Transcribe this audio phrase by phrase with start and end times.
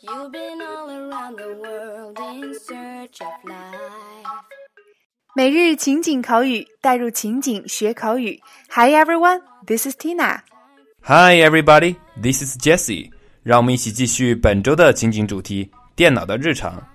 [0.00, 4.28] You've been all around the world in search of life.
[5.34, 8.38] 每日情景口语，带入情景学口语。
[8.68, 10.40] Hi everyone, this is Tina.
[11.04, 13.10] Hi everybody, this is Jessie.
[13.42, 16.86] 让我们一起继续本周的情景主题——电脑的日常。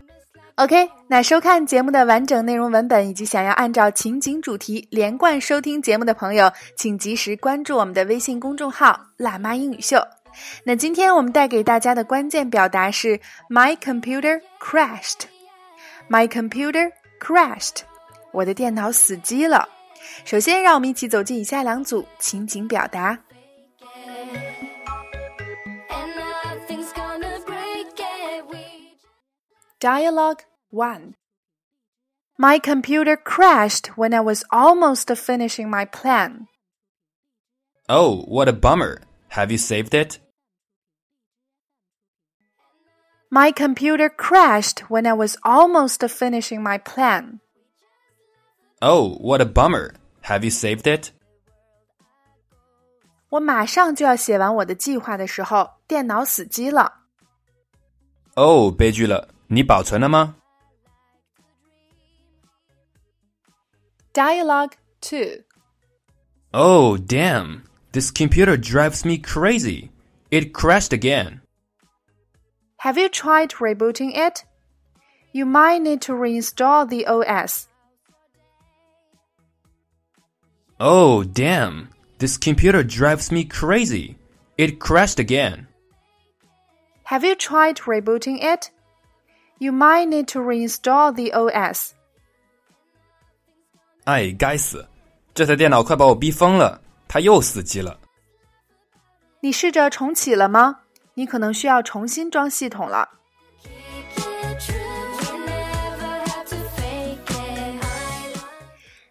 [0.58, 10.00] OK，那收看节目的完整内容文本以及想要按照情景主题连贯收听节目的朋友，请及时关注我们的微信公众号“辣妈英语秀”。
[10.64, 13.20] 那今天我们带给大家的关键表达是
[13.50, 15.22] “My computer crashed”。
[16.08, 17.78] My computer crashed。
[18.32, 19.68] 我的电脑死机了。
[20.24, 23.18] 首先，让我们一起走进以下两组情景表达。
[29.83, 31.15] Dialogue 1
[32.39, 36.47] My computer crashed when I was almost finishing my plan.
[37.89, 39.01] Oh, what a bummer.
[39.31, 40.21] Have you saved it?
[43.31, 47.41] My computer crashed when I was almost finishing my plan.
[48.81, 49.95] Oh, what a bummer.
[50.23, 51.13] Have you saved it?
[53.31, 57.03] 我马上就要写完我的计划的时候，电脑死机了。
[58.37, 59.29] 哦，悲剧了！
[59.53, 60.37] 你保存了吗？
[64.15, 65.45] Dialogue 2
[66.53, 67.65] Oh, damn.
[67.93, 69.91] This computer drives me crazy.
[70.31, 71.41] It crashed again.
[72.79, 74.45] Have you tried rebooting it?
[75.33, 77.69] You might need to reinstall the OS.
[80.81, 81.89] Oh, damn.
[82.19, 84.17] This computer drives me crazy.
[84.57, 85.67] It crashed again.
[87.05, 88.71] Have you tried rebooting it?
[89.60, 91.92] you might need to reinstall the OS。
[94.06, 94.86] 哎，该死，
[95.34, 98.00] 这台电脑快把我逼疯了，它又死机了。
[99.40, 100.80] 你试着重启了吗？
[101.16, 103.08] 你可能需要重新装系统了。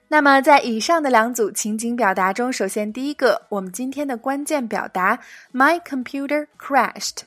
[0.09, 5.19] 那么在以上的两组情景表达中，首先第一个，我们今天的关键表达
[5.55, 7.21] ，my computer crashed。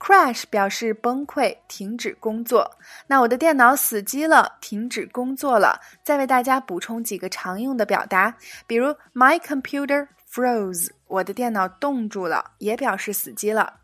[0.00, 2.78] Crash 表示崩溃、停止工作。
[3.06, 5.78] 那我的电脑死机了，停止工作了。
[6.02, 8.34] 再为大家补充几个常用的表达，
[8.66, 13.74] 比如 “My computer froze”，我的电脑冻住了，也表示死机了。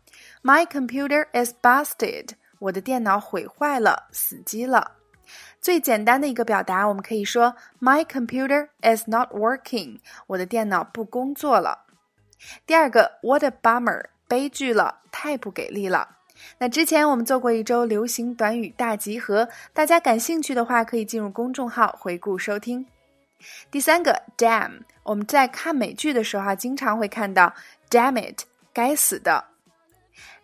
[0.41, 2.29] My computer is busted，
[2.59, 4.93] 我的电脑毁坏了，死机了。
[5.61, 11.85] 最简单的一个表达，我们可以说 My computer is not working，我的电脑不工作了。
[12.65, 16.17] 第二个，What a bummer，悲剧了，太不给力了。
[16.59, 22.85] 那之前我们做过一周流行短语大集合，大家感兴趣的话，可以进入公众号回顾收听。
[23.71, 27.53] 第三个，damn，我们在看美剧的时候啊，经常会看到
[27.89, 28.43] damn it，
[28.73, 29.45] 该死的。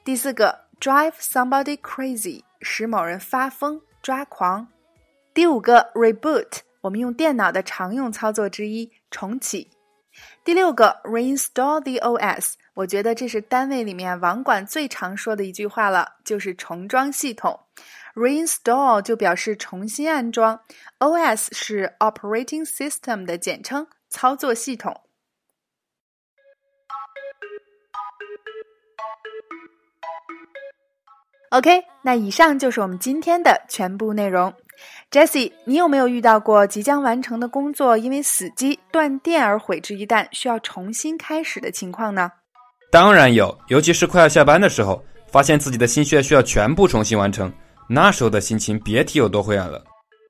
[0.03, 4.67] 第四个，drive somebody crazy，使某人发疯、抓狂。
[5.33, 9.69] 第五个，reboot，我们用电脑的常用操作之一，重启。
[10.43, 17.59] 第六个，reinstall the OS，我觉得这是单位里面网管最常说的一句话了，就是重装系统。
[18.15, 20.59] reinstall 就表示重新安装
[20.99, 25.01] ，OS 是 operating system 的简称，操作系统。
[31.51, 34.51] OK，那以上就是我们今天的全部内容。
[35.11, 42.31] Jessie，你有没有遇到过即将完成的工作因为死机断电而毁之一旦，需要重新开始的情况呢？
[42.93, 47.51] 当然有，尤其是快要下班的时候，发现自己的心血需要全部重新完成，
[47.89, 49.83] 那时候的心情别提有多灰暗了。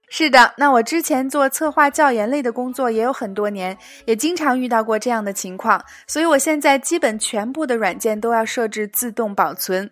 [0.07, 9.91] 是的，那我之前做策划教研类的工作也有很多年，也经常遇到过这样的情况，所以我现在基本全部的软件都要设置自动保存。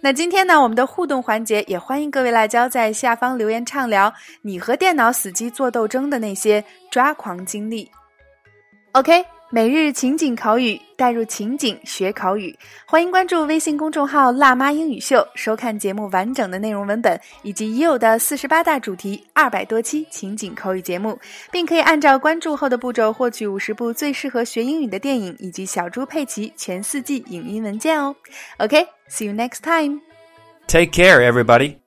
[0.00, 7.90] 那今天呢，我们的互动环节也欢迎各位辣椒在下方留言畅聊你和电脑死机做斗争的那些抓狂经历。
[8.92, 21.18] OK，每日情景口语，带入情景学口语，欢迎关注微信公众号“辣妈英语秀”，收看节目完整的内容文本以及已有的四十八大主题、二百多期情景口语节目，
[21.50, 28.16] 并可以按照关注后的步骤获取五十部最适合学英语的电影以及小猪佩奇全四季影音文件哦。
[28.56, 30.00] OK，see、you next time。
[30.66, 31.81] Take care, everybody.